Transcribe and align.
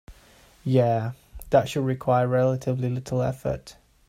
Yeah, 0.63 1.11
that 1.51 1.69
should 1.69 1.85
require 1.85 2.27
relatively 2.27 2.89
little 2.89 3.21
effort. 3.21 3.77